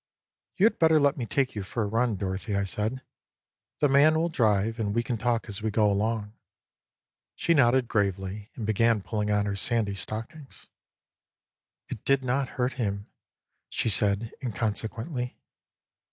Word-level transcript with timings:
"You 0.57 0.65
had 0.65 0.79
better 0.79 0.99
let 0.99 1.15
me 1.15 1.27
take 1.27 1.53
you 1.53 1.61
for 1.61 1.83
a 1.83 1.85
run, 1.85 2.15
Dorothy," 2.15 2.55
I 2.55 2.63
said." 2.63 3.03
The 3.81 3.87
man 3.87 4.15
will 4.15 4.29
drive, 4.29 4.79
and 4.79 4.95
we 4.95 5.03
can 5.03 5.15
talk 5.15 5.47
as 5.47 5.61
we 5.61 5.69
go 5.69 5.91
along." 5.91 6.33
She 7.35 7.53
nodded 7.53 7.87
gravely, 7.87 8.49
and 8.55 8.65
began 8.65 9.03
pulling 9.03 9.29
on 9.29 9.45
her 9.45 9.55
sandy 9.55 9.93
stockings." 9.93 10.65
It 11.91 12.03
did 12.03 12.23
not 12.23 12.49
hurt 12.57 12.73
him," 12.81 13.05
she 13.69 13.89
said 13.91 14.33
incon 14.41 14.75
sequently. 14.75 15.35